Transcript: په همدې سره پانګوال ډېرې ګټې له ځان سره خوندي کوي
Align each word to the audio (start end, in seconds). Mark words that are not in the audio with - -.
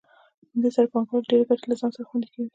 په 0.41 0.45
همدې 0.51 0.69
سره 0.75 0.91
پانګوال 0.93 1.23
ډېرې 1.29 1.43
ګټې 1.49 1.65
له 1.69 1.75
ځان 1.79 1.91
سره 1.95 2.07
خوندي 2.09 2.29
کوي 2.33 2.47